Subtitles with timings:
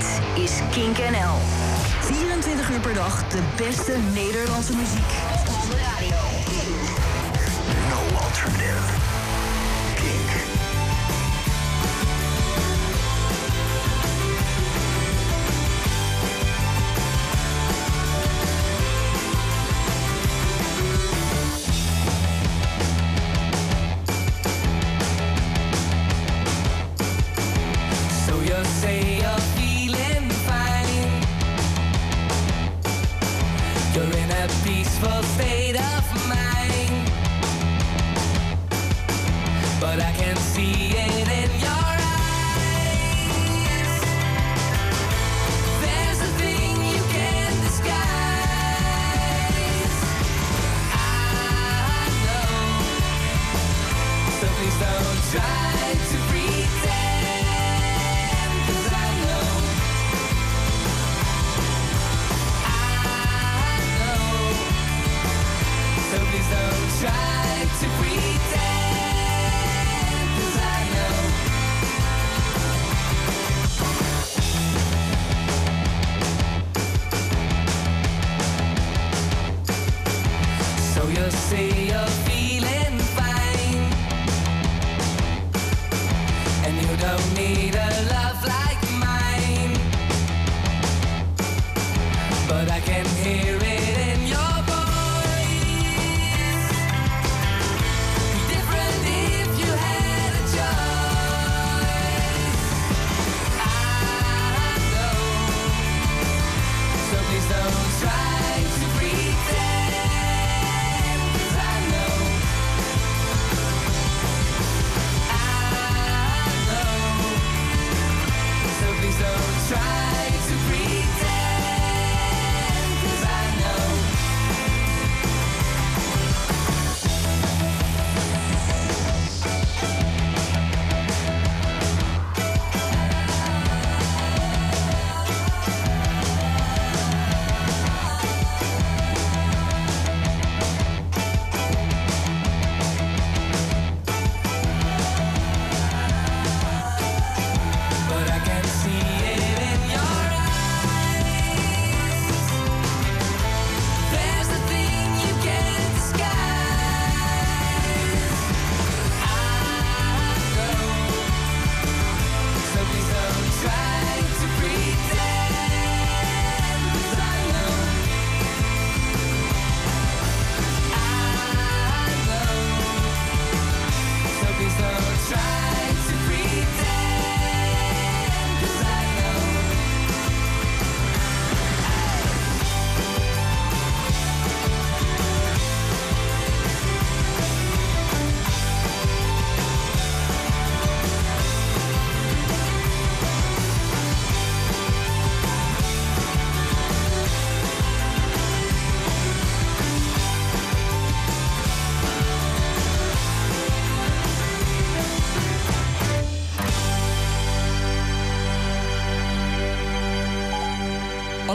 [0.00, 1.36] Dit is Kink NL.
[2.00, 5.10] 24 uur per dag de beste Nederlandse muziek.
[5.48, 6.16] Op radio.
[7.88, 9.19] No alternative.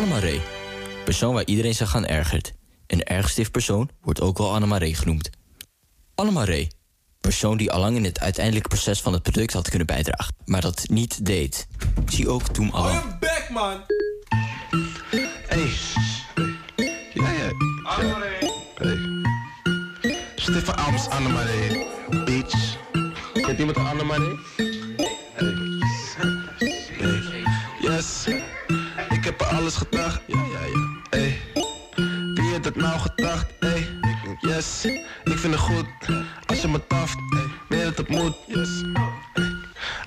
[0.05, 0.41] Annemaree.
[1.05, 2.53] Persoon waar iedereen zich aan ergert.
[2.87, 5.29] Een ergstift persoon wordt ook wel Annemaree genoemd.
[6.15, 6.67] Annemaree.
[7.21, 10.83] Persoon die allang in het uiteindelijke proces van het product had kunnen bijdragen, maar dat
[10.87, 11.67] niet deed.
[12.07, 12.93] Zie ook Hou Allen.
[12.93, 13.81] je bek, man!
[15.47, 15.71] Hey.
[17.13, 17.51] Ja, ja.
[18.75, 18.97] Hey.
[21.09, 21.85] Annemarie.
[22.25, 22.77] Bitch.
[23.33, 24.39] Kent iemand Annemarie?
[25.33, 25.74] Hey.
[29.51, 30.21] Alles gedacht.
[30.27, 31.01] Ja, ja, ja.
[31.09, 31.41] Hey.
[32.33, 33.45] Wie heeft dat nou gedacht?
[33.59, 33.87] Hey.
[34.39, 34.85] Yes.
[35.23, 35.85] Ik vind het goed.
[36.45, 37.17] Als je me taft.
[37.69, 38.35] Nee, dat het moet.
[38.47, 38.83] Yes.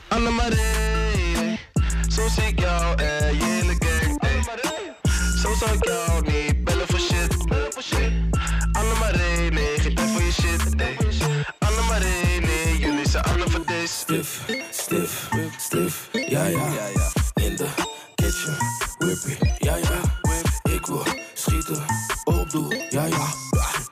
[0.09, 1.59] Annemarie.
[2.08, 4.20] Zo zie ik jou en je hele gang.
[4.20, 4.43] Hey.
[5.43, 7.37] Zo zou ik jou niet bellen voor shit.
[8.73, 10.75] Annemarie, nee, geen tijd voor je shit.
[10.76, 10.96] Hey.
[11.58, 13.87] Annemarie, nee, jullie zijn alle voor deze.
[13.93, 16.58] Stif, stif, stif, ja ja.
[16.58, 17.07] De kitchen,
[19.58, 20.20] ja ja.
[20.62, 21.02] Ik wil
[21.34, 21.84] schieten,
[22.25, 23.26] op doel, ja ja.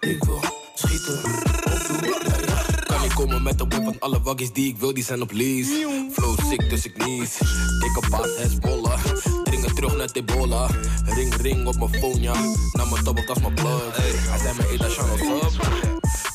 [0.01, 0.41] Ik wil
[0.75, 1.25] schieten,
[1.65, 2.63] op doel, ja ja.
[2.87, 5.33] Kan niet komen met de whip, want alle waggies die ik wil, die zijn op
[5.33, 6.09] lease.
[6.13, 7.39] Flow sick, dus ik nies.
[7.79, 9.05] Dikke paard, Hezbollah.
[9.45, 10.71] Dringen terug naar Ebola.
[11.05, 12.35] Ring, ring op mijn phone, ja.
[12.73, 13.97] Naar mijn double, dat is mijn plug.
[13.97, 15.91] Hij zei hey, dat is op.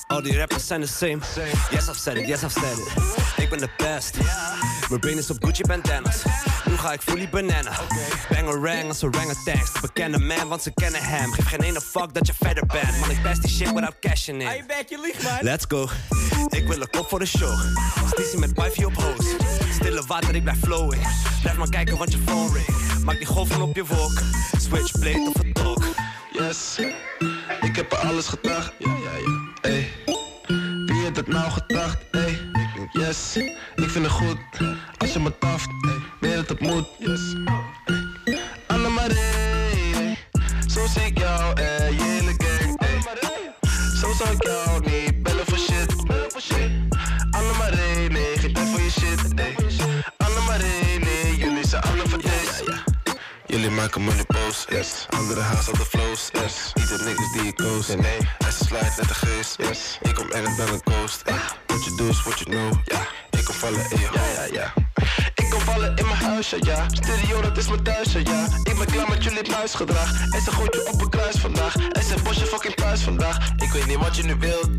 [0.08, 1.20] Al die rappers zijn the same.
[1.72, 3.44] Yes, I've said it, yes, I've said it.
[3.44, 4.18] Ik ben de best.
[4.92, 6.24] Mijn brain is op Gucci bandanas.
[6.66, 7.72] Nu ga ik fully banana.
[8.30, 9.74] Bangerang als orangutans.
[9.74, 11.32] De bekende man, want ze kennen hem.
[11.32, 13.00] Geef geen ene fuck dat je verder bent.
[13.00, 14.48] Man, ik best die shit without cashing in.
[14.48, 15.38] Hey, back, je liegt, man.
[15.42, 15.90] Let's go.
[16.50, 17.60] Ik wil een kop voor de show.
[18.08, 19.36] Stiesje met wifey op host.
[19.74, 21.08] Stille water, ik blijf flowing.
[21.42, 23.04] Blijf maar kijken wat je phone ring.
[23.04, 24.22] Maak die golven op je wolk.
[24.58, 25.84] Switchblade of een talk.
[26.32, 26.80] Yes,
[27.62, 28.74] ik heb er alles gedacht.
[28.78, 29.70] Ja, ja, ja.
[29.70, 29.92] Ey,
[30.86, 31.98] wie heeft het nou gedacht?
[32.12, 32.51] Ey,
[32.92, 33.38] yes,
[33.76, 34.38] ik vind het goed
[34.98, 35.70] als je me taft.
[36.20, 36.86] Meer dat het moet.
[36.98, 37.36] Yes.
[53.82, 55.06] Maken me nu boos, yes.
[55.10, 56.72] Andere haast op de flows, yes.
[56.74, 58.18] Niet de niggas die ik coast, nee, nee.
[58.38, 59.98] En ze slide net de geest, yes.
[60.02, 61.36] Ik kom ergens dan een coast, eh.
[61.66, 63.02] What you do is what you know, ja.
[63.40, 64.74] Ik kom vallen in je ja, ja, ja.
[65.36, 66.86] Ik kom vallen in mijn huisje, ja.
[66.92, 68.48] Stereo, dat is mijn thuisje, ja.
[68.64, 70.12] Ik ben klaar met jullie muisgedrag.
[70.32, 71.76] En ze gooit je op een kruis vandaag.
[71.76, 73.50] En ze bos je fucking thuis vandaag.
[73.58, 74.70] Ik weet niet wat je nu wilt.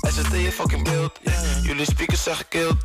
[0.00, 1.64] En ze je fucking beeld, yeah.
[1.64, 2.76] Jullie speakers zijn gekild.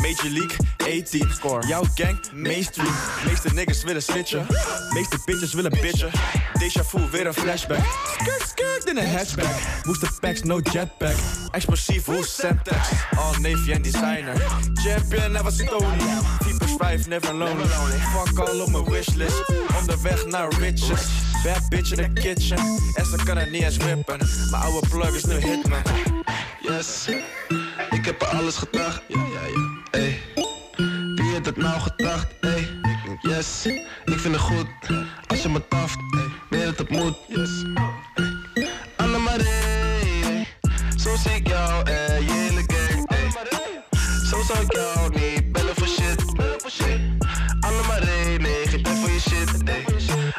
[0.00, 1.66] Major League, 18 Score.
[1.66, 2.94] Jouw gang, mainstream.
[3.26, 4.46] Meeste niggas willen snitchen.
[4.92, 6.10] Meeste bitches willen bitchen.
[6.58, 7.84] Deja vu, weer een flashback.
[8.18, 9.54] Skirt, skirt in een hatchback.
[9.82, 11.16] Booster packs, no jetpack.
[11.50, 12.88] Explosief, hoe Semtex.
[13.16, 14.36] All Navy en designer.
[14.74, 15.96] Champion, never stony.
[16.38, 17.66] Keepers 5, never lonely.
[17.66, 19.42] Fuck all op mijn wishlist.
[19.80, 21.06] Onderweg naar riches.
[21.42, 22.58] Bad bitch in the kitchen.
[22.94, 24.18] En ze kan het niet eens whippen.
[24.50, 25.82] Mijn oude plug is nu hitman.
[26.60, 27.08] Yes,
[27.90, 29.02] ik heb er alles gedacht.
[29.08, 29.75] Ja, ja, ja.
[29.96, 30.20] Ey,
[31.14, 32.26] wie heeft het nou gedacht?
[32.40, 32.68] Ey,
[33.20, 33.66] yes,
[34.04, 34.66] ik vind het goed
[35.26, 35.96] als je me taft.
[35.96, 37.16] Ey, meer dat het moet.
[37.28, 37.64] Yes.
[38.54, 38.68] Ey.
[38.96, 40.46] Annemarie,
[40.96, 43.08] zo zie ik jou en je hele gang.
[43.10, 43.30] Ey,
[44.30, 46.24] zo zou ik jou niet bellen voor shit.
[47.60, 49.62] Annemarie, nee, geen tijd voor je shit.
[49.64, 49.84] Ey.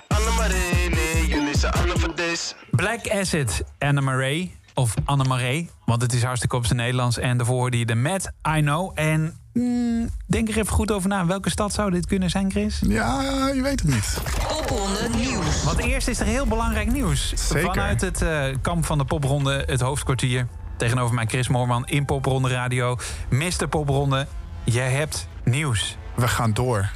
[0.07, 2.53] Annemarie, nee, jullie zijn alle voor deze.
[2.71, 4.55] Black Acid, Anna Marie.
[4.77, 7.17] Of Anne Marie, want het is hartstikke op zijn Nederlands.
[7.17, 8.91] En daarvoor hoorde je de Met, I Know.
[8.95, 11.25] En mm, denk er even goed over na.
[11.25, 12.81] Welke stad zou dit kunnen zijn, Chris?
[12.87, 14.21] Ja, je weet het niet.
[14.47, 15.63] Popronde nieuws.
[15.63, 17.33] Want eerst is er heel belangrijk nieuws.
[17.35, 17.67] Zeker.
[17.67, 20.47] Vanuit het eh, kamp van de popronde, het hoofdkwartier.
[20.77, 22.97] Tegenover mij Chris Moorman in Popronde Radio.
[23.29, 23.67] Mr.
[23.69, 24.27] Popronde,
[24.63, 25.97] jij hebt nieuws.
[26.15, 26.89] We gaan door.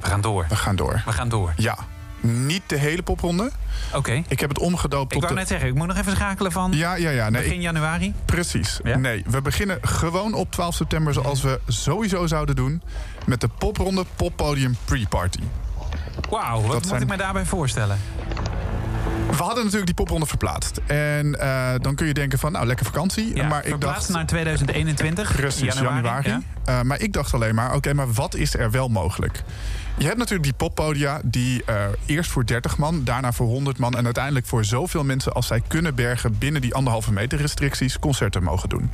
[0.00, 0.46] We gaan door.
[0.48, 1.02] We gaan door.
[1.04, 1.52] We gaan door.
[1.56, 1.78] Ja.
[2.22, 3.50] Niet de hele popronde.
[3.94, 4.22] Oké.
[4.28, 5.38] Ik heb het omgedoopt Ik tot wou de...
[5.40, 7.28] net zeggen, ik moet nog even schakelen van Ja, ja, ja.
[7.30, 8.14] Nee, begin ik- januari.
[8.24, 8.80] Precies.
[8.84, 8.96] Ja?
[8.96, 12.82] Nee, we beginnen gewoon op 12 september zoals we sowieso zouden doen.
[13.26, 15.40] Met de popronde poppodium pre-party.
[16.30, 17.98] Wauw, wat moet zijn- ik me daarbij voorstellen?
[19.30, 20.80] We hadden natuurlijk die popronde verplaatst.
[20.86, 23.36] En eh, dan kun je denken van, nou, lekker vakantie.
[23.36, 24.08] Ja, maar ik dacht...
[24.08, 25.36] naar 2021.
[25.36, 26.28] Precies, januari.
[26.28, 26.40] ja.
[26.64, 29.42] Eh, maar ik dacht alleen maar, oké, maar wat is er wel mogelijk?
[29.98, 33.96] Je hebt natuurlijk die poppodia die eh, eerst voor 30 man, daarna voor 100 man...
[33.96, 36.38] en uiteindelijk voor zoveel mensen als zij kunnen bergen...
[36.38, 38.90] binnen die anderhalve meter restricties concerten mogen doen.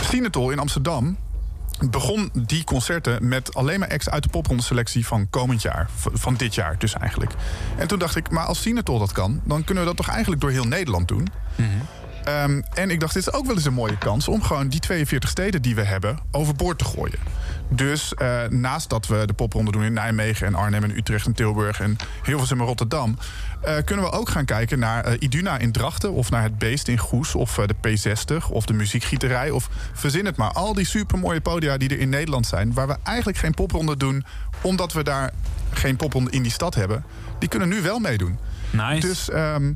[0.00, 1.16] Sinatol in Amsterdam
[1.90, 5.88] begon die concerten met alleen maar acts uit de popronde selectie van komend jaar.
[6.12, 7.32] Van dit jaar dus eigenlijk.
[7.78, 9.40] En toen dacht ik, maar als Sinatol dat kan...
[9.44, 11.28] dan kunnen we dat toch eigenlijk door heel Nederland doen...
[12.24, 14.80] Ehm, en ik dacht, dit is ook wel eens een mooie kans om gewoon die
[14.80, 17.18] 42 steden die we hebben overboord te gooien.
[17.72, 21.32] Dus eh, naast dat we de popronde doen in Nijmegen en Arnhem en Utrecht en
[21.32, 23.18] Tilburg en Hilversum en Rotterdam,
[23.62, 26.88] eh, kunnen we ook gaan kijken naar eh, Iduna in Drachten of naar het Beest
[26.88, 30.52] in Goes of de P60 of de Muziekgieterij of verzin het maar.
[30.52, 34.24] Al die supermooie podia die er in Nederland zijn, waar we eigenlijk geen popronde doen
[34.60, 35.32] omdat we daar
[35.70, 37.04] geen popronde in die stad hebben,
[37.38, 38.38] die kunnen nu wel meedoen.
[38.70, 39.06] Nice.
[39.06, 39.72] Dus ehm,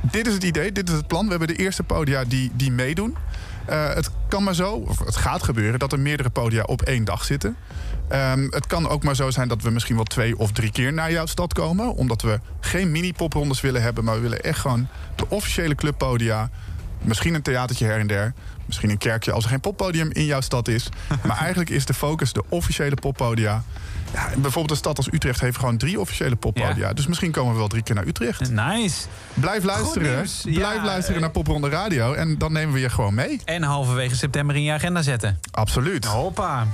[0.00, 1.24] dit is het idee, dit is het plan.
[1.24, 3.16] We hebben de eerste podia die, die meedoen.
[3.64, 7.04] Eh, het kan maar zo, of het gaat gebeuren, dat er meerdere podia op één
[7.04, 7.56] dag zitten.
[8.08, 10.92] Ehm, het kan ook maar zo zijn dat we misschien wel twee of drie keer
[10.92, 11.94] naar jouw stad komen.
[11.94, 16.50] Omdat we geen mini-poprondes willen hebben, maar we willen echt gewoon de officiële clubpodia.
[17.02, 18.34] Misschien een theatertje her en der.
[18.66, 20.88] Misschien een kerkje als er geen poppodium in jouw stad is.
[21.26, 23.62] Maar eigenlijk is de focus de officiële poppodia.
[24.12, 26.92] Ja, bijvoorbeeld een stad als Utrecht heeft gewoon drie officiële poppodia.
[26.92, 28.50] Dus misschien komen we wel drie keer naar Utrecht.
[28.50, 29.06] Nice.
[29.34, 30.14] Blijf luisteren.
[30.16, 30.40] nieuws.
[30.42, 32.12] Blijf Ja, luisteren naar Popronde Radio.
[32.12, 33.40] En dan nemen we je gewoon mee.
[33.44, 35.38] En halverwege september in je agenda zetten.
[35.50, 36.04] Absoluut.
[36.04, 36.66] Hoppa.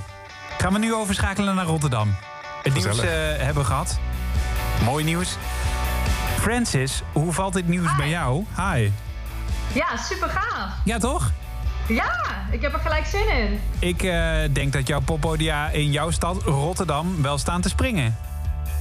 [0.57, 2.15] Gaan we nu overschakelen naar Rotterdam.
[2.63, 3.99] Het nieuws eh, hebben we gehad.
[4.83, 5.37] Mooi nieuws.
[6.39, 8.45] Francis, hoe valt dit nieuws bij jou?
[8.55, 8.89] Hi.
[9.73, 10.69] Ja, super gaaf.
[10.85, 11.31] Ja, toch?
[11.89, 13.59] Ja, ik heb er gelijk zin in.
[13.79, 18.15] Ik eh, denk dat jouw poppodia in jouw stad Rotterdam wel staan te springen.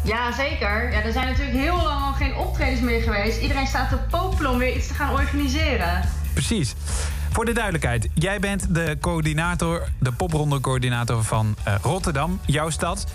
[0.04, 0.92] Ja, zeker.
[0.92, 3.40] Ja, er zijn natuurlijk heel lang al geen optredens meer geweest.
[3.40, 6.02] Iedereen staat te popelen om weer iets te gaan organiseren.
[6.32, 6.74] Precies.
[7.30, 13.06] Voor de duidelijkheid, jij bent de coördinator, de popronde-coördinator van eh, Rotterdam, jouw stad.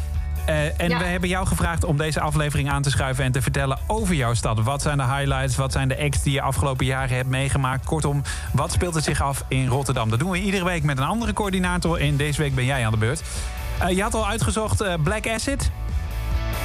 [0.46, 0.98] Eh, en Ja.
[0.98, 4.34] we hebben jou gevraagd om deze aflevering aan te schuiven en te vertellen over jouw
[4.34, 4.60] stad.
[4.60, 5.56] Wat zijn de highlights?
[5.56, 7.86] Wat zijn de acts die je afgelopen jaren hebt meegemaakt?
[7.86, 8.22] Kortom,
[8.52, 10.10] wat speelt er zich af in Rotterdam?
[10.10, 12.00] Dat doen we iedere week met een andere coördinator.
[12.00, 13.22] En deze week ben jij aan de beurt.
[13.78, 15.72] Eh, je had al uitgezocht eh, Black Acid.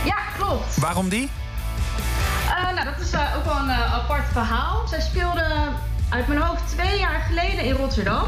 [0.05, 0.77] Ja, klopt.
[0.77, 1.31] Waarom die?
[2.63, 4.87] Nou, dat is ook wel een apart verhaal.
[4.89, 5.45] Zij speelde
[6.09, 8.25] uit mijn hoofd twee jaar geleden in Rotterdam.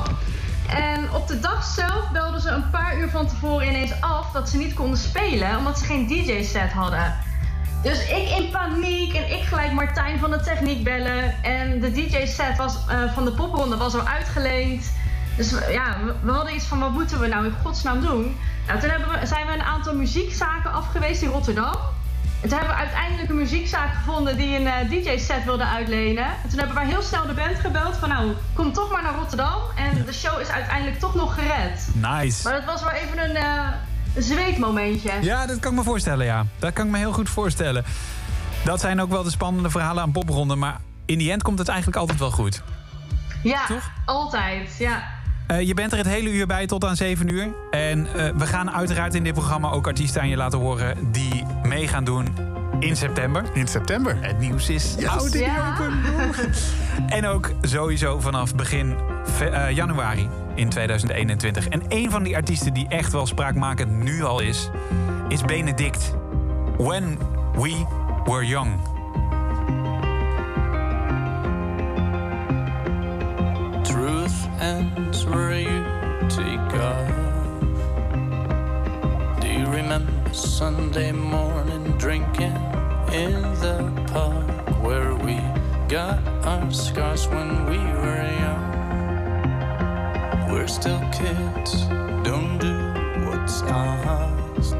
[0.71, 4.49] En op de dag zelf belden ze een paar uur van tevoren ineens af dat
[4.49, 7.15] ze niet konden spelen, omdat ze geen DJ-set hadden.
[7.83, 11.43] Dus ik in paniek en ik gelijk Martijn van de techniek bellen.
[11.43, 14.93] En de DJ-set was, eh, van de popronde was al uitgeleend.
[15.37, 18.37] Dus ja, we, hadden iets van wat moeten we nou in godsnaam doen?
[18.67, 21.77] Nou, toen we, zijn we een aantal muziekzaken afgeweest in Rotterdam.
[22.43, 26.25] En toen hebben we uiteindelijk een muziekzaak gevonden die een eh, DJ-set wilde uitlenen.
[26.25, 29.15] En toen hebben wij heel snel de band gebeld van nou, kom toch maar naar
[29.15, 29.61] Rotterdam.
[29.77, 31.89] En de show is uiteindelijk toch nog gered.
[31.95, 32.43] Nice.
[32.43, 33.45] Maar dat was wel even een,
[34.15, 35.13] een zweetmomentje.
[35.21, 36.47] Ja, dat kan ik me voorstellen, ja.
[36.59, 37.85] Dat kan ik me heel goed voorstellen.
[38.65, 40.59] Dat zijn ook wel de spannende verhalen aan popronden.
[40.59, 42.63] Maar in die end komt het eigenlijk altijd wel goed.
[43.43, 43.61] Ja,
[44.05, 44.77] altijd.
[44.79, 45.03] Ja.
[45.51, 47.49] Eh, je bent er het hele uur bij tot aan 7 uur.
[47.71, 51.13] En eh, we gaan uiteraard in dit programma ook artiesten aan je laten horen...
[51.13, 52.27] die mee gaan doen
[52.79, 53.45] in september.
[53.53, 54.17] In september.
[54.21, 55.77] Het nieuws is oud in Ja.
[55.77, 55.99] die open.
[57.19, 58.97] En ook sowieso vanaf begin
[59.41, 61.69] eh, januari in 2021.
[61.69, 64.71] En een van die artiesten die echt wel spraakmakend nu al is...
[65.29, 66.15] is Benedict.
[66.77, 67.19] When
[67.53, 67.85] We
[68.25, 68.71] Were Young.
[74.71, 75.85] Ends where you
[76.29, 77.11] take off.
[79.41, 82.55] Do you remember Sunday morning drinking
[83.13, 83.79] in the
[84.13, 85.37] park where we
[85.89, 88.69] got our scars when we were young?
[90.53, 91.73] We're still kids,
[92.23, 92.77] don't do
[93.27, 94.77] what's asked.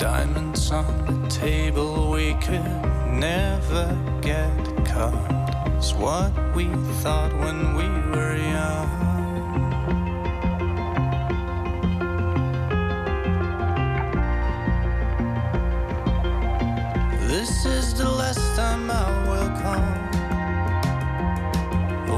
[0.00, 2.66] Diamonds on the table, we could
[3.12, 4.50] never get
[4.84, 5.35] caught.
[5.94, 6.66] What we
[7.02, 8.90] thought when we were young.
[17.26, 19.88] This is the last time I will come.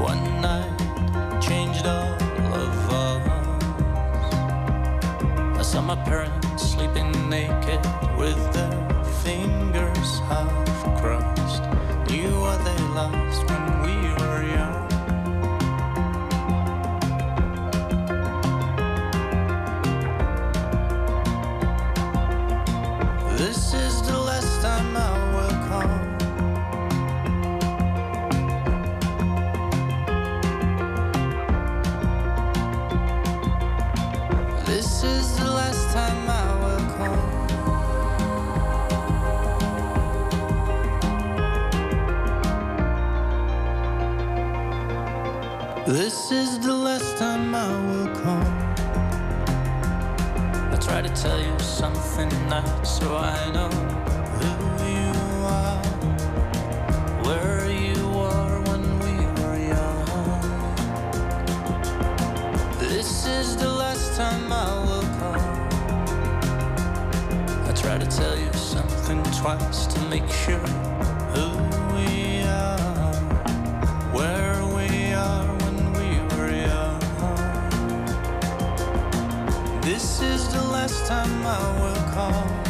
[0.01, 2.13] One night changed all
[2.53, 3.63] of us.
[5.57, 7.81] I saw my parents sleeping naked
[8.17, 10.68] with their fingers crossed.
[12.19, 14.28] Knew what they lost when we were
[52.99, 53.69] so I know
[54.39, 54.51] who
[54.95, 55.13] you
[55.45, 55.81] are,
[57.23, 57.95] where you
[58.67, 60.41] when we were young.
[62.77, 65.47] This is the last time I will come.
[67.69, 70.67] I try to tell you something twice to make sure
[71.33, 71.47] who
[71.95, 73.15] we are,
[74.11, 76.99] where we are when we were young.
[79.81, 82.68] This is the last time I will call.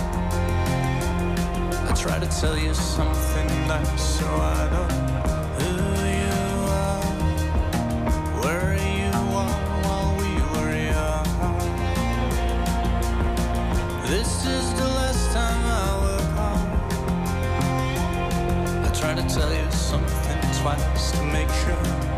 [2.02, 5.22] Try to tell you something nice so I don't know
[5.60, 5.72] who
[6.18, 6.40] you
[6.72, 7.06] are,
[8.42, 9.14] where you
[9.44, 11.28] are while we were young.
[14.08, 15.70] This is the last time I
[16.04, 16.66] will come.
[18.86, 22.09] I try to tell you something twice to make sure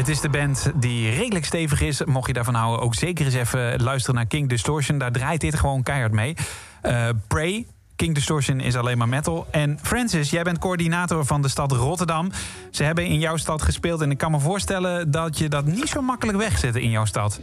[0.00, 2.04] Het is de band die redelijk stevig is.
[2.04, 4.98] Mocht je daarvan houden, ook zeker eens even luisteren naar King Distortion.
[4.98, 6.36] Daar draait dit gewoon keihard mee.
[6.82, 9.46] Eh, Prey, King Distortion is alleen maar metal.
[9.50, 12.30] En Francis, jij bent coördinator van de stad Rotterdam.
[12.70, 14.00] Ze hebben in jouw stad gespeeld.
[14.00, 17.40] En ik kan me voorstellen dat je dat niet zo makkelijk wegzet in jouw stad.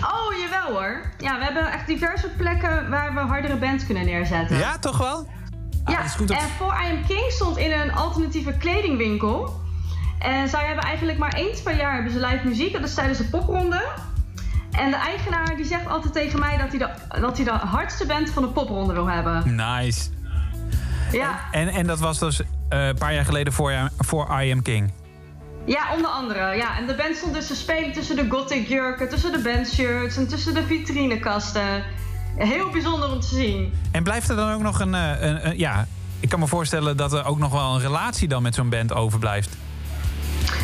[0.00, 1.00] Oh, jawel hoor.
[1.18, 4.56] Ja, we hebben echt diverse plekken waar we hardere bands kunnen neerzetten.
[4.58, 5.28] Ja, toch wel?
[5.84, 9.60] Ja, dat is goed om- en voor I Am King stond in een alternatieve kledingwinkel.
[10.22, 12.72] En zij hebben eigenlijk maar eens per jaar hebben ze live muziek.
[12.72, 13.82] Dat is tijdens de popronde.
[14.72, 16.88] En de eigenaar die zegt altijd tegen mij dat hij de,
[17.20, 19.54] dat hij de hardste band van de popronde wil hebben.
[19.56, 20.10] Nice.
[21.12, 24.62] Ja, En, en dat was dus eh, een paar jaar geleden voor, voor I Am
[24.62, 24.92] King.
[25.66, 26.56] ja onder andere.
[26.56, 26.76] Ja.
[26.78, 30.28] En de band stond dus te spelen tussen de gothic jurken, tussen de bandshirts en
[30.28, 31.82] tussen de vitrinekasten.
[32.36, 33.72] Heel bijzonder om te zien.
[33.90, 35.86] En blijft er dan ook nog een, eh, een, een- Ja,
[36.20, 38.92] ik kan me voorstellen dat er ook nog wel een relatie dan met zo'n band
[38.92, 39.56] overblijft.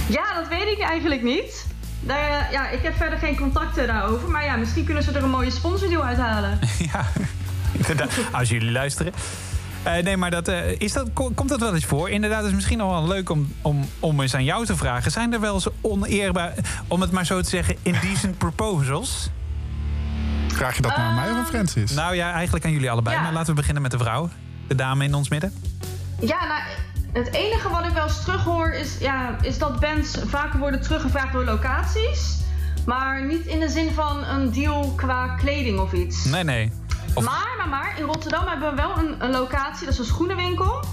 [0.09, 1.67] Ja, dat weet ik eigenlijk niet.
[2.01, 4.29] Daar, eh, ja, ik heb verder geen contacten daarover.
[4.31, 6.59] Maar ja, misschien kunnen ze er een mooie sponsordeal uithalen.
[6.93, 7.07] ja,
[7.73, 8.11] inderdaad.
[8.33, 9.13] Als jullie luisteren.
[9.83, 12.11] Eh, nee, maar dat, eh, is dat, ko- komt dat wel eens voor?
[12.11, 15.11] Inderdaad, het is misschien nog wel leuk om, om, om eens aan jou te vragen.
[15.11, 16.53] Zijn er wel eens oneerbaar,
[16.89, 19.31] om het maar zo te zeggen, indecent proposals?
[20.49, 21.91] Vraag je dat nou aan mij of aan Francis?
[21.93, 23.17] Nou ja, eigenlijk aan jullie allebei.
[23.17, 23.23] Ja.
[23.23, 24.31] Maar laten we beginnen met de vrouw.
[24.69, 25.53] De dame in ons midden.
[26.21, 26.61] Ja, nou,
[27.13, 31.33] het enige wat ik wel eens terughoor is, ja, is dat bands vaker worden teruggevraagd
[31.33, 32.37] door locaties.
[32.87, 36.25] Maar niet in de zin van een deal qua kleding of iets.
[36.25, 36.73] Nee, nee.
[37.15, 40.85] Maar, maar, maar, in Rotterdam hebben we wel een, een locatie, dat is een schoenenwinkel.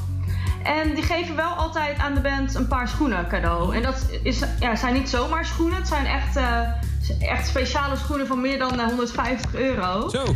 [0.64, 3.76] En die geven wel altijd aan de band een paar schoenen cadeau.
[3.76, 6.60] En dat is, ja, zijn niet zomaar schoenen, het zijn echt, eh,
[7.20, 10.10] echt speciale schoenen van meer dan eh, 150 euro.
[10.10, 10.36] Zo.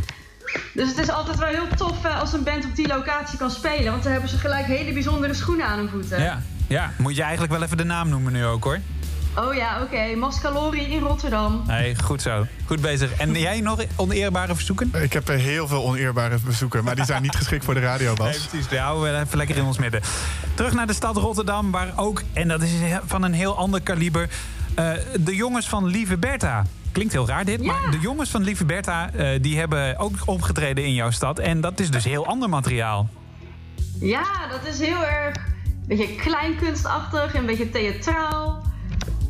[0.73, 3.51] Dus het is altijd wel heel tof eh, als een band op die locatie kan
[3.51, 3.91] spelen.
[3.91, 6.21] Want dan hebben ze gelijk hele bijzondere schoenen aan hun voeten.
[6.21, 8.79] Ja, ja, moet je eigenlijk wel even de naam noemen nu ook hoor.
[9.35, 10.15] Oh ja, oké.
[10.15, 11.63] Mascalori in Rotterdam.
[11.67, 12.45] Nee, goed zo.
[12.65, 13.13] Goed bezig.
[13.13, 14.91] En jij nog oneerbare verzoeken?
[14.93, 18.13] Ik heb er heel veel oneerbare bezoeken, maar die zijn niet geschikt voor de radio,
[18.13, 18.27] Bas.
[18.37, 18.67] Nee, precies.
[18.67, 20.01] Die houden we even lekker in ons midden.
[20.53, 22.71] Terug naar de stad Rotterdam, waar ook, en dat is
[23.05, 24.29] van een heel ander kaliber,
[24.75, 26.65] eh, de jongens van Lieve Bertha.
[26.91, 30.83] Klinkt heel raar dit, maar de jongens van Lieve Bertha eh, die hebben ook opgetreden
[30.83, 31.39] in jouw stad.
[31.39, 33.09] En dat is dus heel ander materiaal.
[33.99, 38.61] Ja, dat is heel erg een beetje kleinkunstachtig, een beetje theatraal.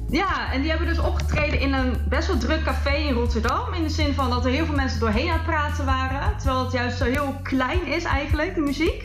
[0.09, 3.73] Ja, en die hebben dus opgetreden in een best wel druk café in Rotterdam.
[3.73, 6.37] In de zin van dat er heel veel mensen doorheen aan het praten waren.
[6.37, 9.03] Terwijl het juist zo heel klein is eigenlijk, de muziek.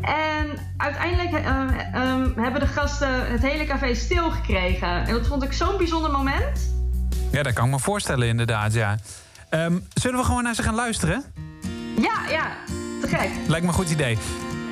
[0.00, 1.44] En uiteindelijk eh,
[1.92, 5.06] eh, hebben de gasten het hele café stilgekregen.
[5.06, 6.79] En dat vond ik zo'n bijzonder moment.
[7.30, 8.98] Ja, dat kan ik me voorstellen inderdaad, ja.
[9.48, 11.24] Ehm, zullen we gewoon naar ze gaan luisteren?
[12.00, 12.56] Ja, ja,
[13.00, 13.30] te gek.
[13.46, 14.18] Lijkt me een goed idee.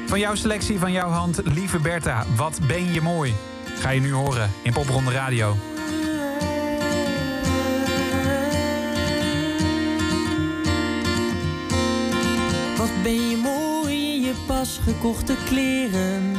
[0.06, 3.34] Van jouw selectie, van jouw hand, lieve Bertha, wat ben je mooi.
[3.78, 5.56] Ga je nu horen in Popronde Radio.
[12.76, 16.32] Wat ben je mooi in je pas gekochte kleren.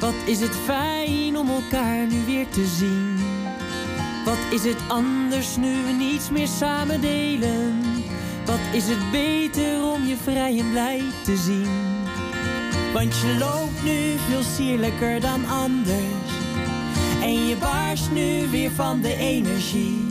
[0.00, 3.19] Wat is het fijn om elkaar nu weer te zien.
[4.24, 7.80] Wat is het anders nu we niets meer samen delen.
[8.44, 11.68] Wat is het beter om je vrij en blij te zien.
[12.92, 16.30] Want je loopt nu veel sierlijker dan anders.
[17.22, 20.06] En je barst nu weer van de energie.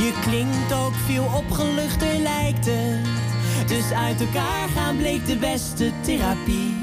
[0.00, 3.68] Je klinkt ook veel opgeluchter lijkt het.
[3.68, 6.74] Dus uit elkaar gaan bleek de beste therapie.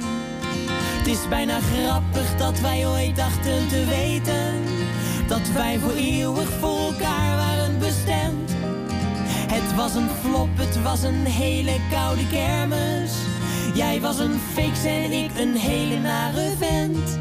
[0.98, 4.87] Het is bijna grappig dat wij ooit dachten te weten.
[5.28, 8.52] Dat wij voor eeuwig voor elkaar waren bestemd.
[9.52, 13.13] Het was een flop, het was een hele koude kermis.
[13.74, 17.20] Jij was een fix en ik een hele nare vent.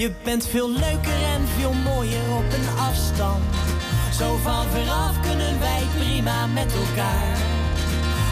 [0.00, 3.44] Je bent veel leuker en veel mooier op een afstand.
[4.18, 7.36] Zo van veraf kunnen wij prima met elkaar.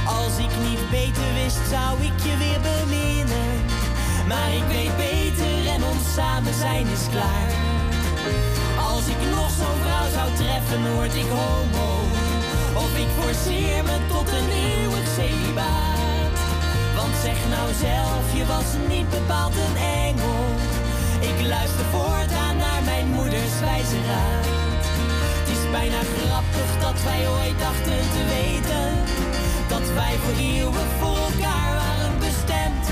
[0.07, 3.53] Als ik niet beter wist, zou ik je weer beminnen.
[4.29, 7.51] Maar ik weet beter en ons samen zijn is klaar.
[8.93, 11.91] Als ik nog zo'n vrouw zou treffen, word ik homo.
[12.85, 16.37] Of ik forceer me tot een eeuwig celibaat.
[16.97, 20.39] Want zeg nou zelf, je was niet bepaald een engel.
[21.21, 24.47] Ik luister voortaan naar mijn moeders wijze raad.
[25.39, 28.87] Het is bijna grappig dat wij ooit dachten te weten.
[29.69, 32.85] Dat wij voor eeuwig voor elkaar waren bestemd.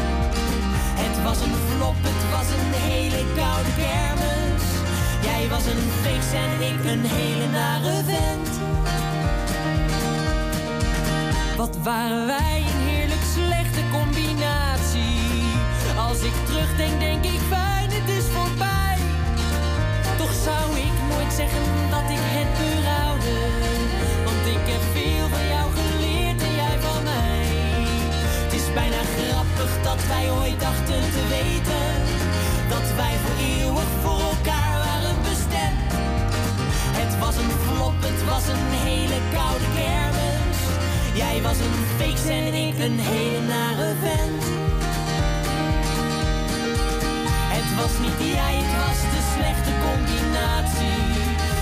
[1.03, 4.65] Het was een flop, het was een hele koude kermis.
[5.29, 8.49] Jij was een fix en ik een hele nare vent.
[11.57, 12.96] Wat waren wij een
[20.51, 23.37] zou ik nooit zeggen dat ik het berouwde.
[24.27, 27.47] Want ik heb veel van jou geleerd en jij van mij.
[28.43, 31.89] Het is bijna grappig dat wij ooit dachten te weten.
[32.75, 35.91] Dat wij voor eeuwig voor elkaar waren bestemd.
[37.01, 40.61] Het was een flop, het was een hele koude kermis.
[41.23, 44.56] Jij was een fix en ik een hele nare vent.
[47.77, 51.03] Was niet jij, het was de slechte combinatie.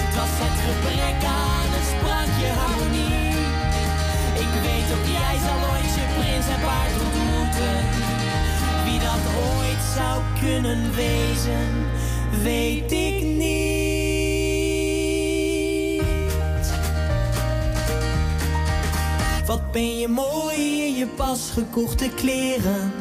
[0.05, 3.33] Het was het gebrek aan een sprankje harmonie.
[4.45, 7.79] Ik weet ook jij zal ooit je prins en paard ontmoeten.
[8.85, 11.69] Wie dat ooit zou kunnen wezen,
[12.43, 13.63] weet ik niet.
[19.47, 22.93] Wat ben je mooi in je pas gekochte kleren.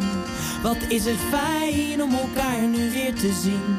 [0.63, 3.78] Wat is het fijn om elkaar nu weer te zien.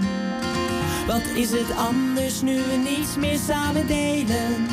[1.07, 4.66] Wat is het anders nu we niets meer samen delen.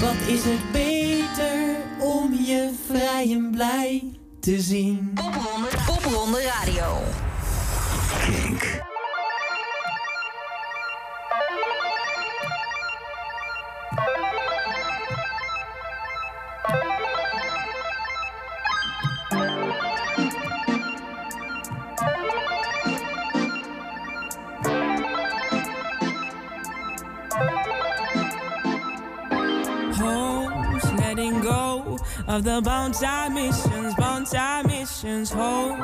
[0.00, 4.02] Wat is het beter om je vrij en blij
[4.40, 5.10] te zien.
[5.14, 7.27] Popronde, Popronde Radio.
[32.38, 34.32] Of the bounce missions, bounce
[34.64, 35.30] missions.
[35.30, 35.78] Hope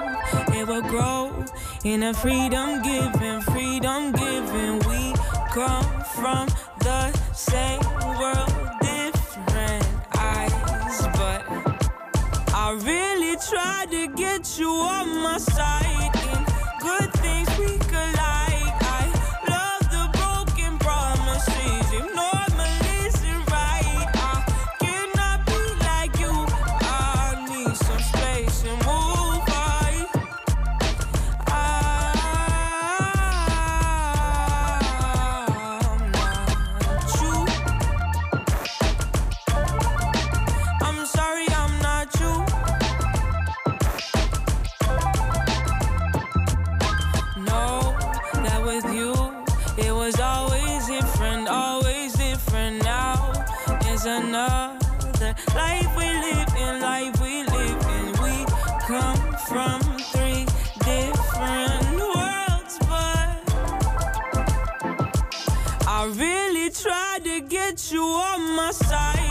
[0.55, 1.45] it will grow
[1.85, 4.79] in a freedom given, freedom given.
[4.89, 5.15] We
[5.53, 6.47] come from
[6.79, 7.81] the same
[8.21, 9.87] world, different
[10.17, 11.43] eyes, but
[12.55, 16.04] I really tried to get you on my side.
[55.55, 58.07] Life we live in, life we live in.
[58.23, 58.45] We
[58.87, 59.81] come from
[60.13, 60.47] three
[60.85, 63.29] different worlds, but
[65.87, 69.24] I really tried to get you on my side.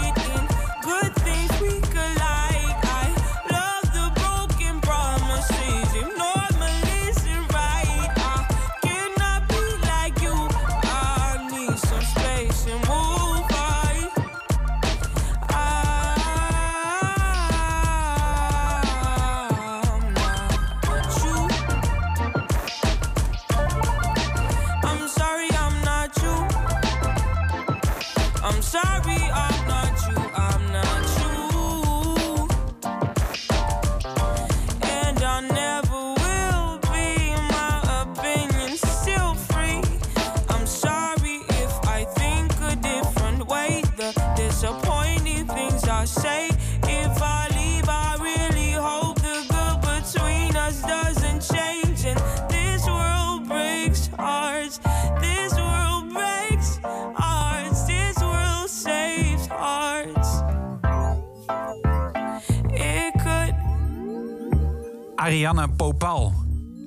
[65.43, 66.33] Ariane Popal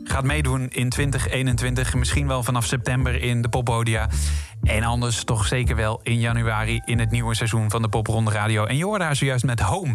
[0.05, 1.95] gaat meedoen in 2021.
[1.95, 4.09] Misschien wel vanaf september in de poppodia.
[4.63, 8.65] En anders toch zeker wel in januari in het nieuwe seizoen van de Popronde Radio.
[8.65, 9.95] En je hoorde haar zojuist met Home.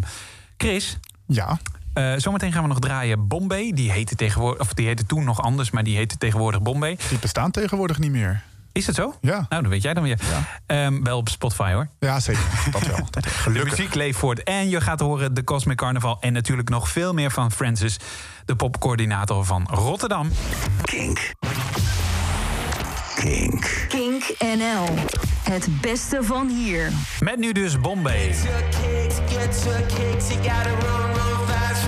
[0.57, 0.99] Chris?
[1.27, 1.59] Ja?
[1.93, 3.71] Eh, zometeen gaan we nog draaien Bombay.
[3.73, 6.97] Die heette, tegenwoordig, of die heette toen nog anders, maar die heette tegenwoordig Bombay.
[7.09, 8.43] Die bestaan tegenwoordig niet meer.
[8.71, 9.13] Is het zo?
[9.21, 9.45] Ja.
[9.49, 10.19] Nou, dan weet jij dan weer.
[10.65, 11.87] Ehm, wel op Spotify hoor.
[11.99, 12.43] Ja, zeker.
[12.71, 12.95] Dat wel.
[13.09, 13.23] Dat wel.
[13.23, 13.77] De Gelukkig.
[13.77, 14.43] muziek leeft voort.
[14.43, 16.17] En je gaat horen de Cosmic Carnival.
[16.19, 17.97] En natuurlijk nog veel meer van Francis,
[18.45, 20.31] de popcoördinator van Rotterdam.
[20.83, 21.31] Kink.
[23.15, 23.85] Kink.
[23.87, 24.85] Kink NL.
[25.43, 26.91] Het beste van hier.
[27.19, 28.33] Met nu dus Bombay.
[28.33, 30.27] Get your kicks, get your kicks.
[30.27, 31.80] You gotta run, run fast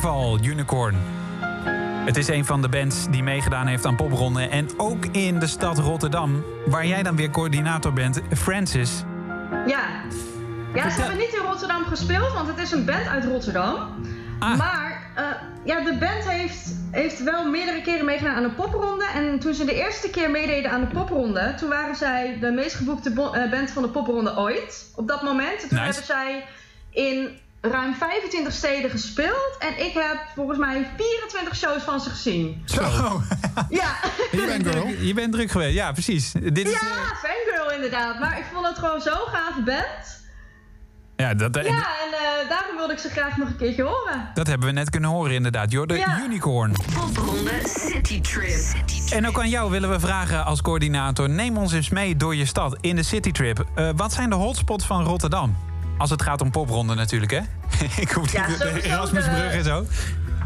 [0.00, 0.96] Carnival, Unicorn.
[2.06, 4.42] Het is een van de bands die meegedaan heeft aan popronde.
[4.42, 9.02] En ook in de stad Rotterdam, waar jij dan weer coördinator bent, Francis.
[9.66, 10.02] Ja.
[10.74, 13.74] Ja, ze hebben niet in Rotterdam gespeeld, want het is een band uit Rotterdam.
[14.38, 15.24] Maar eh,
[15.64, 19.04] ja, de band heeft, heeft wel meerdere keren meegedaan aan de popronde.
[19.14, 22.74] En toen ze de eerste keer meededen aan de popronde, toen waren zij de meest
[22.74, 24.92] geboekte bo- eh, band van de popronde ooit.
[24.96, 25.62] Op dat moment.
[25.62, 25.82] En toen Nice.
[25.84, 26.44] hebben zij
[26.90, 29.56] in ruim 25 steden gespeeld.
[29.58, 32.62] En ik heb volgens mij 24 shows van ze gezien.
[32.64, 32.82] Zo.
[33.68, 33.96] Ja.
[34.32, 36.32] Je bent, druk, je bent druk geweest, ja, precies.
[36.32, 36.78] Dit is, Ja,
[37.22, 38.18] fangirl inderdaad.
[38.18, 40.20] Maar ik vond het gewoon zo'n gave band.
[41.16, 44.30] ja, dat, Ja, en eh, daarom wilde ik ze graag nog een keertje horen.
[44.34, 45.70] dat hebben we net kunnen horen inderdaad.
[45.72, 46.20] Joh, de Ja.
[46.24, 46.72] Unicorn.
[46.94, 48.74] Popronde City Trip.
[49.12, 51.28] En ook aan jou willen we vragen als coördinator...
[51.30, 53.64] neem ons eens mee door je stad in de citytrip.
[53.74, 55.56] Eh wat zijn de hotspots van Rotterdam?
[56.00, 57.40] Als het gaat om popronde natuurlijk, hè?
[58.04, 59.86] Ik hoef niet de Erasmusbrug en zo.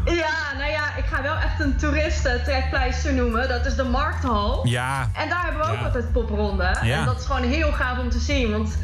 [0.05, 3.47] Ja, nou ja, ik ga wel echt een toeristentrekpleister noemen.
[3.47, 4.67] Dat is de Markthal.
[4.67, 5.09] Ja.
[5.13, 5.85] En daar hebben we ook Ja.
[5.85, 6.75] altijd popronde.
[6.81, 6.99] Ja.
[6.99, 8.51] En dat is gewoon heel gaaf om te zien.
[8.51, 8.77] Want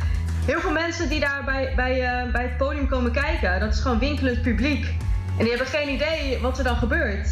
[0.45, 3.80] heel veel mensen die daar bij, bij, eh, bij het podium komen kijken, dat is
[3.80, 4.86] gewoon winkelend publiek.
[5.38, 7.30] En die hebben geen idee wat er dan gebeurt.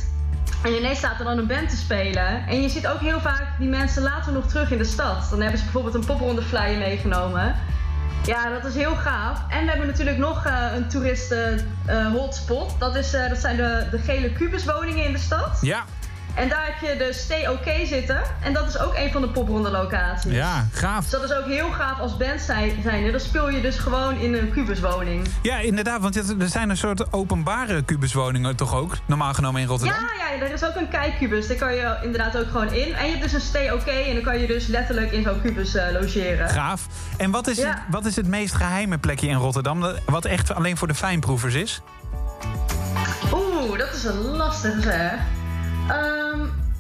[0.64, 2.48] En ineens staat er dan een band te spelen.
[2.48, 5.28] En je ziet ook heel vaak die mensen later nog terug in de stad.
[5.30, 7.56] Dan hebben ze bijvoorbeeld een popronde flyer meegenomen.
[8.26, 9.40] Ja, dat is heel gaaf.
[9.50, 12.76] En we hebben natuurlijk nog eh, een toeristen eh, hotspot.
[12.80, 15.58] Dat, is, eh, dat zijn de, de gele kubuswoningen in de stad.
[15.62, 15.86] Ja.
[16.36, 18.22] En daar heb je de Stay OK zitten.
[18.42, 20.32] En dat is ook een van de popronde locaties.
[20.34, 21.02] Ja, gaaf.
[21.02, 23.12] Dus dat is ook heel gaaf als band zijn.
[23.12, 25.28] Dan speel je dus gewoon in een kubuswoning.
[25.42, 29.98] Ja, inderdaad, want er zijn een soort openbare kubuswoningen toch ook, normaal genomen in Rotterdam?
[30.00, 31.48] Ja, ja, er is ook een kijkkubus.
[31.48, 32.94] Daar kan je inderdaad ook gewoon in.
[32.96, 33.86] En je hebt dus een Stay OK.
[33.88, 36.50] En dan kan je dus letterlijk in zo'n kubus eh, logeren.
[36.50, 36.88] Gaaf.
[37.18, 37.70] En wat is, Ja.
[37.70, 40.96] het, wat is het meest geheime plekje in Rotterdam, dat- wat echt alleen voor de
[40.96, 41.82] fijnproevers is?
[43.34, 45.14] Oeh, dat is een lastige zeg.
[45.88, 46.19] Ehm,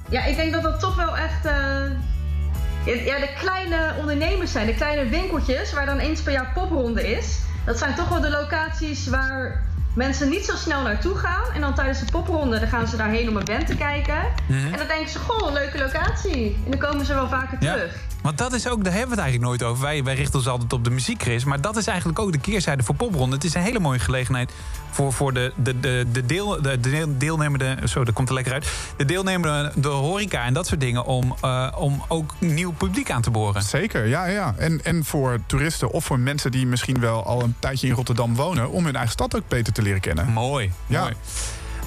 [0.09, 1.45] ja, ik denk dat dat toch wel echt...
[1.45, 4.65] eh, ja, de kleine ondernemers zijn.
[4.65, 7.39] De kleine winkeltjes waar dan eens per jaar popronde is.
[7.65, 9.63] Dat zijn toch wel de locaties waar
[9.95, 11.43] mensen niet zo snel naartoe gaan.
[11.53, 14.19] En dan tijdens de popronde dan gaan ze daarheen om een band te kijken.
[14.47, 14.65] Mhm.
[14.73, 16.57] En dan denken ze, goh, leuke locatie.
[16.65, 17.73] En dan komen ze wel vaker Ja.
[17.73, 17.95] terug.
[18.21, 19.83] Want dat is ook, daar hebben we het eigenlijk nooit over.
[19.83, 21.43] Wij, wij richten ons altijd op de muziek, Chris.
[21.43, 23.35] Maar dat is eigenlijk ook de keerzijde voor popronde.
[23.35, 24.51] Het is een hele mooie gelegenheid
[24.91, 27.77] voor, voor de, de, de, de, deel, de, de deel- deelnemende...
[27.85, 28.71] Zo, dat komt er lekker uit.
[28.97, 31.05] De deelnemende, de horeca en dat soort dingen...
[31.05, 33.61] om, eh, om ook nieuw publiek aan te boren.
[33.63, 34.53] Zeker, ja, ja.
[34.57, 38.35] En, en voor toeristen of voor mensen die misschien wel al een tijdje in Rotterdam
[38.35, 38.71] wonen...
[38.71, 40.27] om hun eigen stad ook beter te leren kennen.
[40.27, 41.01] Mooi, ja.
[41.01, 41.13] mooi.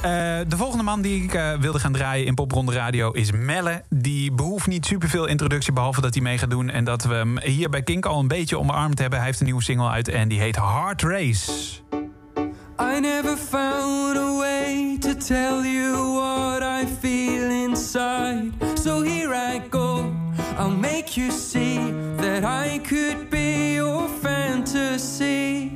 [0.03, 0.11] Eh,
[0.48, 3.82] de volgende man die ik eh, wilde gaan draaien in Popronde Radio is Melle.
[3.88, 6.70] Die behoeft niet superveel introductie, behalve dat hij mee gaat doen.
[6.70, 9.18] En dat we hem hier bij Kink al een beetje omarmd hebben.
[9.18, 11.53] Hij heeft een nieuwe single uit en die heet Heart Race.
[12.80, 18.50] I never found a way to tell you what I feel inside.
[18.82, 20.12] So here I go.
[20.59, 21.78] I'll make you see
[22.16, 25.70] that I could be your fantasy.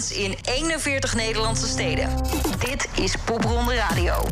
[0.00, 2.08] In 41 Nederlandse steden.
[2.58, 4.31] Dit is Popronde Radio.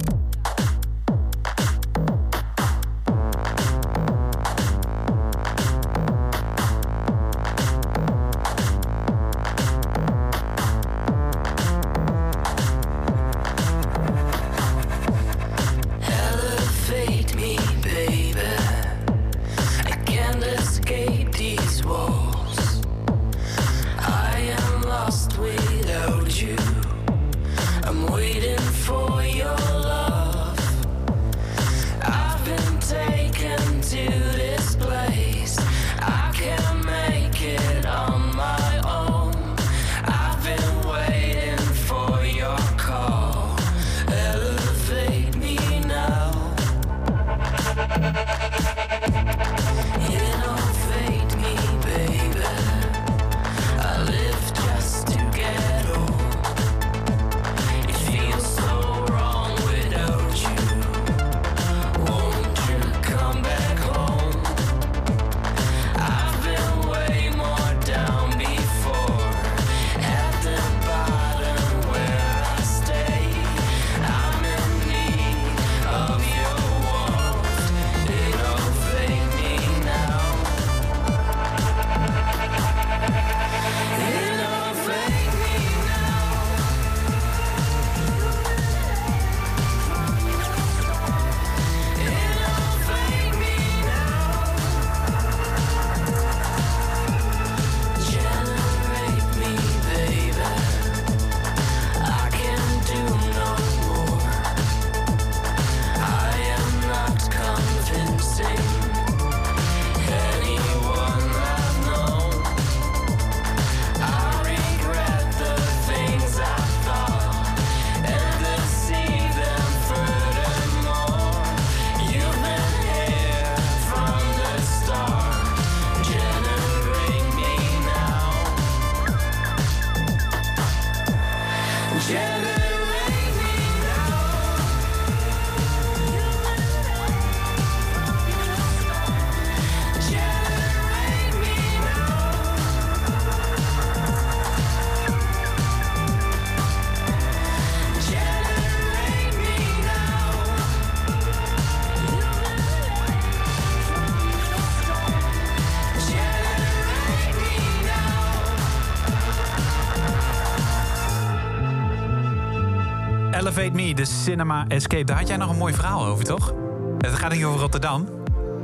[163.60, 165.04] Elevate Me, de Cinema Escape.
[165.04, 166.54] Daar had jij nog een mooi verhaal over, toch?
[166.98, 168.08] Het gaat niet over Rotterdam.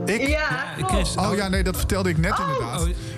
[0.05, 0.27] Ik?
[0.27, 1.17] Ja, Chris.
[1.17, 2.41] Oh ja, nee, dat vertelde ik net.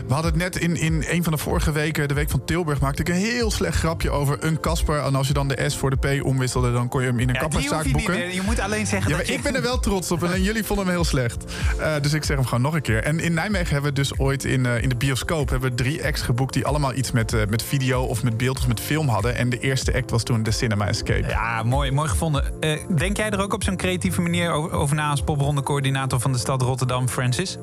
[0.09, 2.81] We hadden het net in, in een van de vorige weken, de week van Tilburg,
[2.81, 4.99] maakte ik een heel slecht grapje over een Casper.
[4.99, 7.29] En als je dan de S voor de P omwisselde, dan kon je hem in
[7.29, 8.25] een Ja, die hoef kapperszaak je niet boeken.
[8.25, 8.35] meer.
[8.35, 9.33] Je moet alleen zeggen Ja, dat maar je...
[9.39, 11.45] ik ben er wel trots op en jullie vonden hem heel slecht.
[11.79, 13.03] Eh, dus ik zeg hem gewoon nog een keer.
[13.05, 16.05] En in Nijmegen hebben we dus ooit in, eh, in de bioscoop hebben we drie
[16.05, 19.09] acts geboekt die allemaal iets met, eh, met video of met beeld of met film
[19.09, 19.37] hadden.
[19.37, 21.29] En de eerste act was toen de Cinema Escape.
[21.29, 22.61] Ja, mooi, mooi gevonden.
[22.61, 26.33] Eh, denk jij er ook op zo'n creatieve manier over, over na als popronde-coördinator van
[26.33, 27.57] de stad Rotterdam, Francis?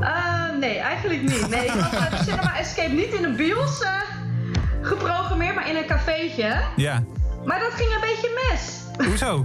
[0.00, 0.29] Eh,
[0.60, 1.48] nee, eigenlijk niet.
[1.48, 3.90] Nee, ik had de Cinema Escape niet in een bios eh,
[4.82, 6.60] geprogrammeerd, maar in een cafeetje.
[6.76, 7.02] Ja.
[7.44, 8.80] Maar dat ging een beetje mis.
[9.06, 9.44] Hoezo?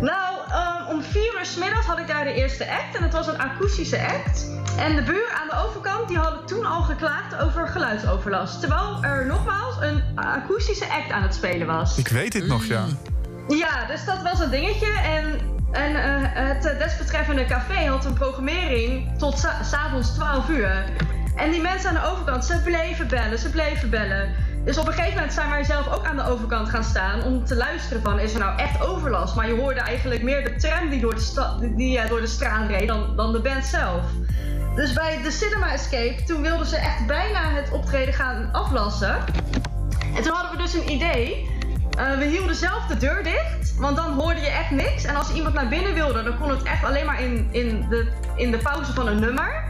[0.00, 3.12] Nou, ehm, om vier uur 's middags had ik daar de eerste act en het
[3.12, 4.46] was een akoestische act.
[4.78, 8.60] En de buren aan de overkant die hadden toen al geklaagd over geluidsoverlast.
[8.60, 11.98] Terwijl er nogmaals een akoestische act aan het spelen was.
[11.98, 12.84] Ik weet dit nog, ja.
[13.48, 14.92] Ja, dus dat was een dingetje.
[14.92, 15.40] En,
[15.72, 20.84] en eh, het eh, desbetreffende café had een programmering tot sa- s'avonds 12 uur.
[21.36, 24.34] En die mensen aan de overkant, ze bleven bellen, ze bleven bellen.
[24.64, 27.44] Dus op een gegeven moment zijn wij zelf ook aan de overkant gaan staan om
[27.44, 29.34] te luisteren van is er nou echt overlast.
[29.34, 32.68] Maar je hoorde eigenlijk meer de tram die door de, die, eh, door de straat
[32.68, 34.02] reed dan, dan de band zelf.
[34.74, 39.16] Dus bij de Cinema Escape, toen wilden ze echt bijna het optreden gaan aflassen.
[40.16, 41.50] En toen hadden we dus een idee.
[41.98, 45.04] Eh, we hielden zelf de deur dicht, want dan hoorde je echt niks.
[45.04, 48.12] En als iemand naar binnen wilde, dan kon het echt alleen maar in, in, de,
[48.36, 49.64] in de pauze van een nummer.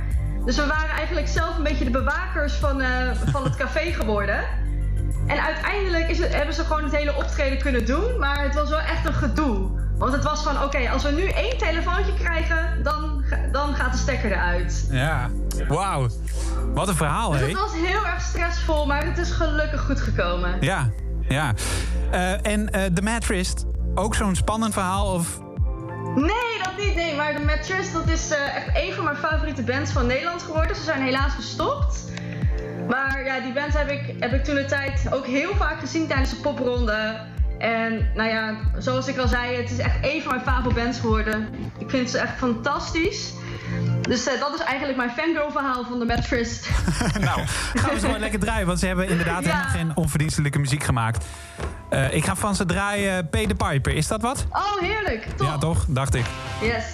[0.45, 2.89] Dus we waren eigenlijk zelf een beetje de bewakers van, eh,
[3.31, 4.45] van het café geworden.
[5.27, 8.71] En uiteindelijk is het, hebben ze gewoon het hele optreden kunnen doen, maar het was
[8.71, 9.81] wel echt een gedoe.
[9.99, 13.99] Want het was van, oké, als we nu één telefoontje krijgen, dan, dan gaat de
[13.99, 14.87] stekker eruit.
[14.91, 15.31] Ja.
[15.69, 16.09] Wauw.
[16.75, 17.47] Wat een verhaal, Dus hé.
[17.47, 20.57] het was heel erg stressvol, maar het is gelukkig goed gekomen.
[20.61, 20.91] Ja,
[21.29, 21.55] ja.
[22.11, 23.65] Eh, en eh The Matrist,
[23.95, 25.13] ook zo'n spannend verhaal?
[25.13, 25.41] Of...
[26.15, 26.95] Nee, dat niet.
[26.95, 30.43] Nee, maar de Mattress, dat is eh, echt een van mijn favoriete bands van Nederland
[30.43, 30.77] geworden.
[30.77, 32.11] Ze zijn helaas gestopt.
[32.89, 36.07] Maar ja, die band heb ik, heb ik toen de tijd ook heel vaak gezien
[36.07, 37.21] tijdens de popronde.
[37.59, 41.01] En nou ja, zoals ik al zei, het is echt een van mijn favoriete bands
[41.01, 41.49] geworden.
[41.79, 43.33] Ik vind ze echt fantastisch.
[44.01, 46.61] Dus eh, dat is eigenlijk mijn fangirl verhaal van de Mattress.
[47.21, 47.41] nou,
[47.75, 51.25] gaan we zo maar lekker draaien, want ze hebben inderdaad helemaal geen onverdienstelijke muziek gemaakt.
[51.89, 53.95] Eh, ik ga van ze draaien Pay the Piper.
[53.95, 54.47] Is dat wat?
[54.51, 55.27] Oh, heerlijk.
[55.37, 55.47] Top.
[55.47, 55.85] Ja, toch?
[55.89, 56.25] Dacht ik.
[56.61, 56.85] Yes.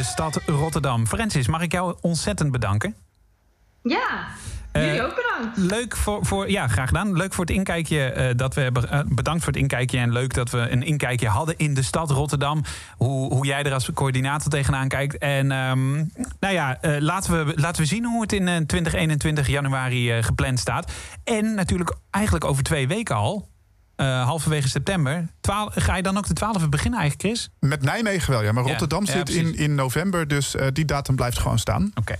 [0.00, 1.06] De stad Rotterdam.
[1.06, 2.94] Francis, mag ik jou ontzettend bedanken?
[3.82, 4.26] Ja,
[4.72, 5.56] Eh, jullie ook bedankt.
[5.56, 7.16] Leuk voor, voor, ja, graag gedaan.
[7.16, 8.90] Leuk voor het inkijkje eh, dat we hebben.
[8.90, 9.98] eh, bedankt voor het inkijkje.
[9.98, 12.62] En leuk dat we een inkijkje hadden in de stad Rotterdam.
[12.96, 15.18] Hoe, hoe jij er als coördinator tegenaan kijkt.
[15.18, 15.96] En ehm,
[16.40, 20.92] nou ja, laten, we, laten we zien hoe het in eh, 2021 januari gepland staat.
[21.24, 23.48] En natuurlijk eigenlijk over twee weken al.
[24.00, 25.26] Eh, halverwege september.
[25.40, 27.50] Twaal- ga je dan ook de 12e beginnen eigenlijk, Chris?
[27.60, 28.52] Met Nijmegen wel, ja.
[28.52, 31.90] Maar Ja, Rotterdam ja, zit in, in november, dus eh, die datum blijft gewoon staan.
[31.94, 32.14] Oké.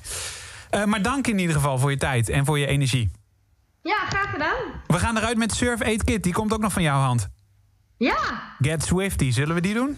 [0.71, 3.11] Eh, maar dank in ieder geval voor je tijd en voor je energie.
[3.83, 4.57] Ja, graag gedaan.
[4.87, 6.23] We gaan eruit met Surf 8 Kit.
[6.23, 7.29] Die komt ook nog van jouw hand.
[7.97, 8.17] Ja,
[8.61, 9.31] Get Swifty.
[9.31, 9.97] Zullen we die doen?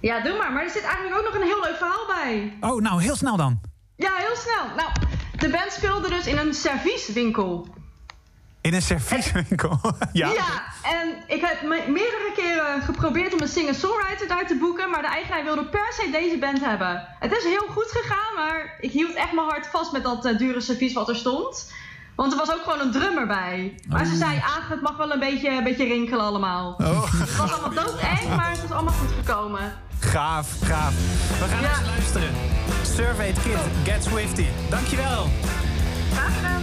[0.00, 0.52] ja, doe maar.
[0.52, 2.56] Maar er zit eigenlijk ook nog een heel leuk verhaal bij.
[2.70, 3.60] Oh, nou, heel snel dan.
[3.96, 4.76] Ja, heel snel.
[4.76, 4.90] Nou,
[5.38, 7.68] de band speelde dus in een servieswinkel.
[8.62, 9.80] In een servieswinkel.
[10.12, 10.28] ja.
[10.82, 15.08] en ik heb me- meerdere keren geprobeerd om een singer-songwriter daar te boeken, maar de
[15.08, 17.06] eigenaar wilde per se deze band hebben.
[17.18, 20.38] Het is heel goed gegaan, maar ik hield echt mijn hart vast met dat eh,
[20.38, 21.72] dure servies wat er stond.
[22.16, 23.74] Want er was ook gewoon een drummer bij.
[23.88, 26.74] Maar ze zei, ah, het mag wel een beetje, een beetje rinkelen allemaal.
[26.76, 29.72] Het was allemaal doodeng, maar het is allemaal goed gekomen.
[30.00, 30.92] Gaaf, gaaf.
[31.38, 32.30] We gaan eens luisteren.
[32.82, 34.46] Survey Kit, Get Swifty.
[34.70, 35.28] Dankjewel.
[36.12, 36.62] Graag gedaan.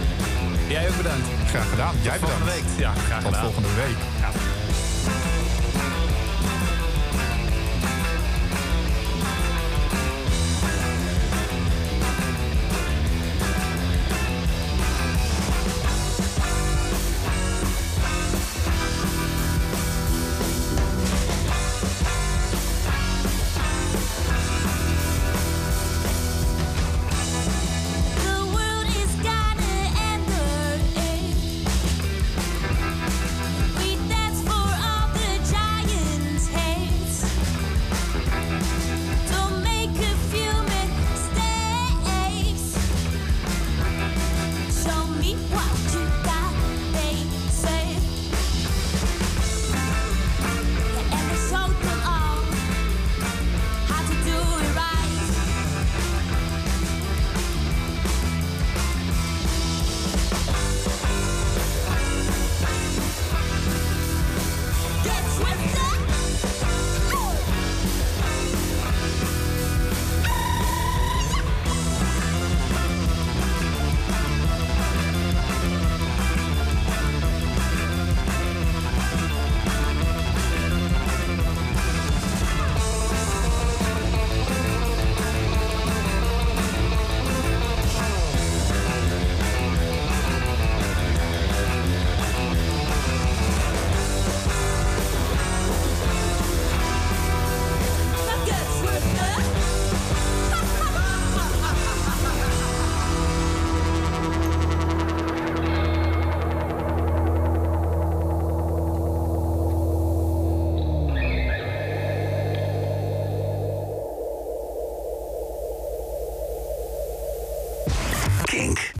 [0.70, 1.26] Jij ook bedankt.
[1.46, 1.94] Graag gedaan.
[2.02, 2.36] Jij bedankt.
[2.36, 2.64] Volgende week.
[2.78, 3.52] Ja, graag Tot gedaan.
[3.52, 3.96] volgende week.
[3.96, 4.59] The